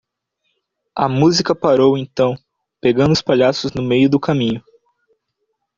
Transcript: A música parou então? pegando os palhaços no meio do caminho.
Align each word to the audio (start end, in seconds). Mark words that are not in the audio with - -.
A 0.95 1.07
música 1.07 1.53
parou 1.53 1.95
então? 1.95 2.35
pegando 2.81 3.11
os 3.11 3.21
palhaços 3.21 3.71
no 3.73 3.83
meio 3.83 4.09
do 4.09 4.19
caminho. 4.19 4.63